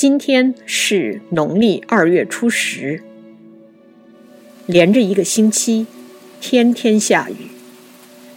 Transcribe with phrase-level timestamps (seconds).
[0.00, 3.02] 今天是农历二月初十，
[4.64, 5.86] 连着一个星期，
[6.40, 7.50] 天天下雨。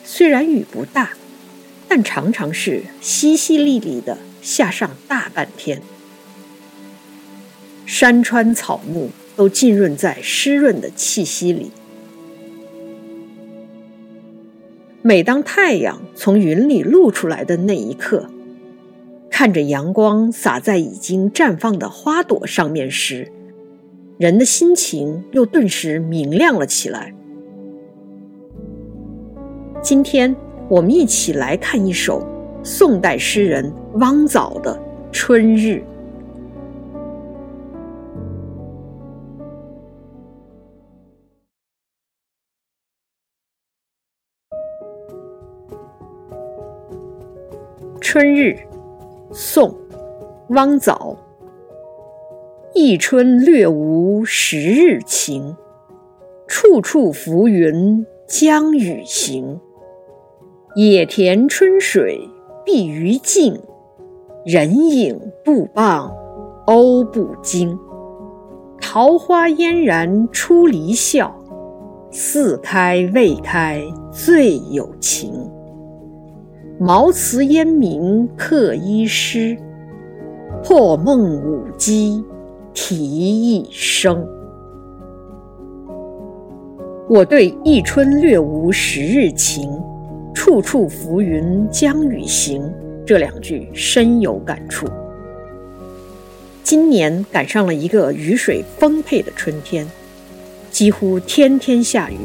[0.04, 1.14] 虽然雨不大，
[1.88, 5.82] 但常常是淅淅沥沥的下上大半天。
[7.86, 11.72] 山川草木都浸润在湿润的气息里。
[15.02, 18.30] 每当太阳从云里露出来的那一刻，
[19.44, 23.30] 看着阳光洒在已经绽放的花朵上面时，
[24.18, 27.14] 人的心情又顿时明亮了起来。
[29.82, 30.34] 今天
[30.70, 32.26] 我们一起来看一首
[32.64, 34.74] 宋代诗人汪藻的
[35.12, 35.84] 《春日》。
[48.00, 48.58] 春日。
[49.36, 49.70] 宋·
[50.50, 51.18] 汪藻。
[52.76, 55.56] 一春略无十日晴，
[56.46, 59.60] 处处浮云将雨行。
[60.76, 62.30] 野田春水
[62.64, 63.60] 碧于镜，
[64.46, 66.16] 人影不傍
[66.68, 67.76] 鸥不惊。
[68.80, 71.36] 桃花嫣然出离笑，
[72.12, 75.50] 似开未开最有情。
[76.86, 79.58] 茅茨烟明客衣湿，
[80.62, 82.22] 破梦舞姬
[82.74, 84.28] 啼一声。
[87.08, 89.82] 我对“一春略无十日晴，
[90.34, 92.70] 处处浮云将雨行”
[93.08, 94.86] 这两句深有感触。
[96.64, 99.90] 今年赶上了一个雨水丰沛的春天，
[100.70, 102.18] 几乎天天下雨，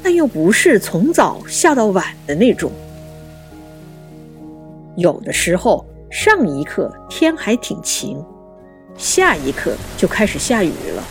[0.00, 2.70] 但又不是从早下到晚的那种。
[4.96, 8.22] 有的时候，上一刻天还挺晴，
[8.96, 11.02] 下一刻就开始下雨了。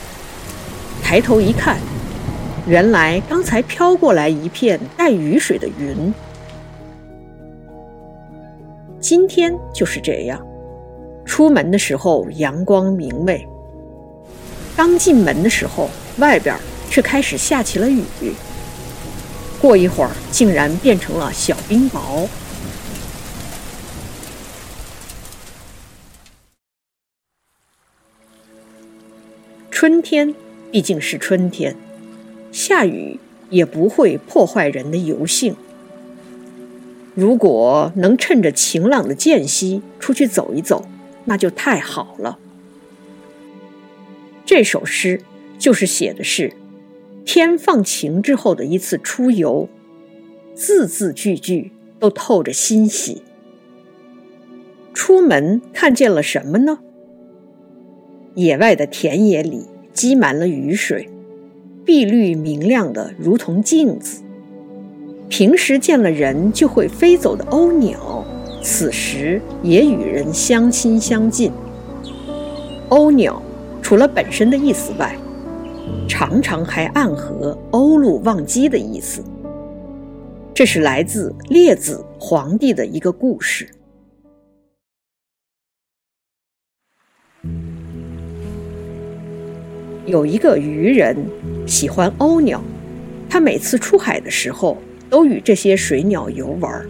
[1.02, 1.78] 抬头一看，
[2.66, 6.14] 原来刚才飘过来一片带雨水的云。
[9.02, 10.42] 今天就是这样，
[11.26, 13.46] 出门的时候阳光明媚，
[14.78, 16.58] 刚进门的时候，外边
[16.90, 18.02] 却开始下起了雨。
[19.62, 22.26] 过一会儿，竟然变成了小冰雹。
[29.84, 30.34] 春天
[30.72, 31.76] 毕竟是春天，
[32.54, 35.58] 下雨也不会破坏人的游兴。
[37.14, 40.88] 如果能趁着晴朗的间隙出去走一走，
[41.26, 42.40] 那就太好了。
[44.46, 45.20] 这首诗
[45.60, 46.54] 就是写的是
[47.26, 49.68] 天放晴之后的一次出游，
[50.56, 53.22] 字字句句都透着欣喜。
[54.94, 56.80] 出门看见了什么呢？
[58.36, 59.68] 野外的田野里。
[59.94, 61.08] 积满了雨水，
[61.86, 64.24] 碧绿明亮的，如同镜子。
[65.30, 68.26] 平时见了人就会飞走的鸥鸟，
[68.62, 71.52] 此时也与人相亲相近。
[72.90, 73.42] 鸥鸟
[73.82, 75.16] 除了本身的意思外，
[76.08, 79.24] 常常还暗合鸥鹭忘机的意思。
[80.54, 83.68] 这是来自列子皇帝的一个故事。
[90.06, 91.16] 有一个渔人
[91.66, 92.62] 喜欢鸥鸟，
[93.30, 94.78] 他每次出海的时候
[95.10, 96.86] 都与这些水鸟游玩，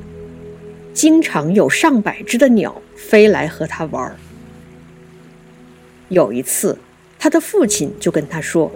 [0.96, 4.16] 经常有上百只的鸟飞来和他玩。
[6.10, 6.76] 有一次，
[7.20, 8.72] 他的父亲就跟他说：“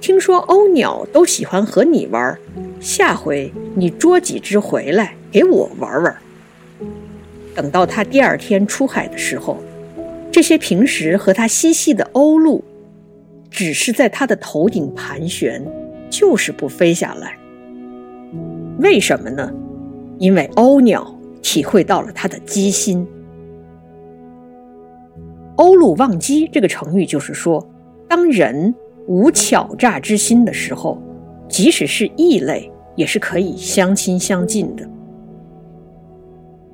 [0.00, 2.38] 听说鸥鸟都喜欢和你玩，
[2.80, 6.16] 下回你捉几只回来给我玩玩。”
[7.52, 9.60] 等到他第二天出海的时候，
[10.30, 12.62] 这些平时和他嬉戏的鸥鹭。
[13.56, 15.64] 只是在他的头顶盘旋，
[16.10, 17.34] 就是不飞下来。
[18.80, 19.50] 为什么呢？
[20.18, 23.08] 因为鸥鸟体会到了他的机心。
[25.56, 27.66] 鸥鹭忘机这个成语就是说，
[28.06, 28.74] 当人
[29.06, 31.00] 无巧诈之心的时候，
[31.48, 34.86] 即使是异类也是可以相亲相近的。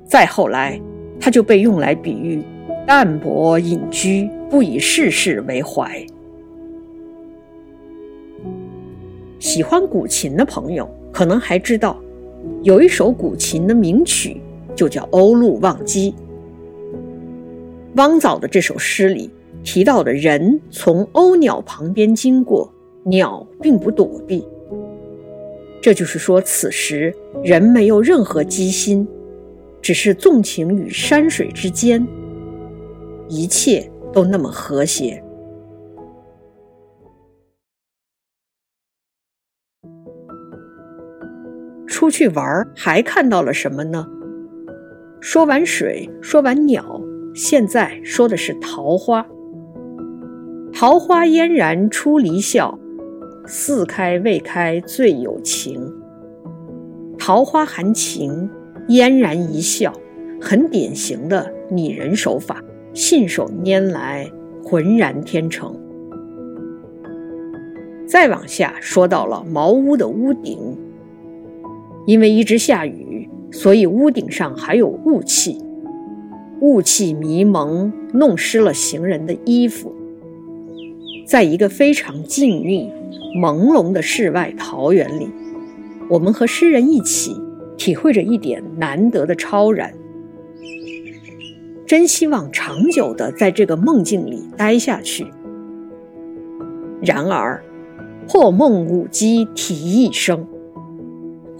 [0.05, 0.77] 再后来，
[1.17, 2.43] 它就被用来比喻
[2.85, 6.05] 淡泊隐居，不以世事为怀。
[9.43, 12.01] 喜欢古琴的朋友可能还知道，
[12.61, 14.39] 有一首古琴的名曲
[14.73, 16.13] 就叫《鸥鹭忘机》。
[17.95, 19.29] 汪藻的这首诗里
[19.61, 22.73] 提到的人从鸥鸟旁边经过，
[23.03, 24.47] 鸟并不躲避。
[25.81, 27.13] 这就是说，此时
[27.43, 29.05] 人没有任何机心，
[29.81, 32.07] 只是纵情于山水之间，
[33.27, 35.21] 一切都那么和谐。
[42.03, 44.05] 出去玩还看到了什么呢？
[45.21, 46.99] 说完水，说完鸟，
[47.33, 49.25] 现在说的是桃花。
[50.73, 52.77] 桃花嫣然出离笑，
[53.45, 55.81] 似开未开最有情。
[57.17, 58.49] 桃花含情，
[58.89, 59.93] 嫣然一笑，
[60.41, 62.61] 很典型的拟人手法，
[62.93, 64.29] 信手拈来，
[64.61, 65.73] 浑然天成。
[68.05, 70.77] 再往下说到了茅屋的屋顶，
[72.05, 75.57] 因为一直下雨，所以屋顶上还有雾气，
[76.59, 79.93] 雾气迷蒙，弄湿了行人的衣服。
[81.25, 82.91] 在一个非常静谧、
[83.39, 85.29] 朦胧的世外桃源里。
[86.09, 87.33] 我们和诗人一起
[87.77, 89.93] 体会着一点难得的超然，
[91.87, 95.25] 真希望长久的在这个梦境里待下去。
[97.01, 97.63] 然而，
[98.27, 100.45] 破梦舞鸡啼一声，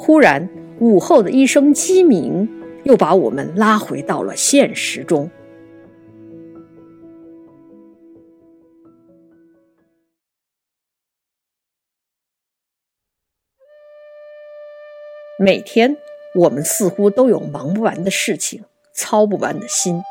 [0.06, 0.50] 忽然
[0.82, 2.50] 午后的一声鸡鸣，
[2.84, 5.32] 又把我们拉回到了现实中。
[15.40, 15.96] 每天，
[16.36, 20.02] 我们似乎都有忙不完的事情，操不完的心。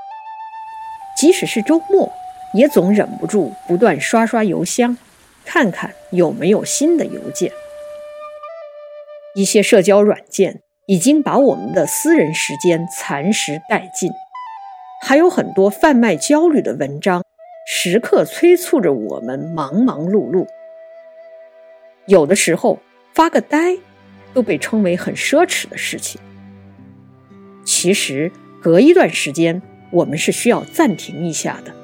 [1.18, 2.10] 即使是周末，
[2.54, 4.96] 也总忍不住不断刷刷邮箱，
[5.44, 7.52] 看看有没有新的邮件。
[9.34, 14.10] 一些社交软件已经把我们的私人时间蚕食殆尽，
[15.02, 17.22] 还有很多贩卖焦虑的文章，
[17.66, 20.46] 时刻催促着我们忙忙碌碌。
[22.06, 22.78] 有的时候，
[23.14, 23.78] 发个呆。
[24.34, 26.18] 都被称为很奢侈的事情。
[27.66, 28.32] 其实，
[28.62, 31.74] 隔一段时间，我们是需要暂停一下的，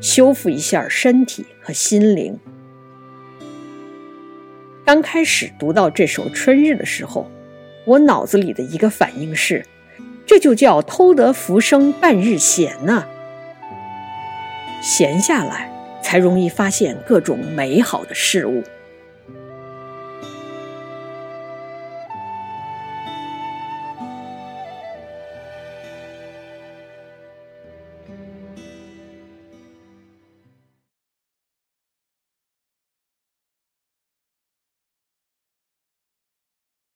[0.00, 2.40] 修复一下身体和心灵。
[4.92, 7.30] 刚开始读到这首《春日》的时候，
[7.84, 9.64] 我脑子里的一个反应是：
[10.26, 13.06] 这就叫偷得浮生半日闲呐！
[14.82, 15.70] 闲下来，
[16.02, 18.64] 才容易发现各种美好的事物。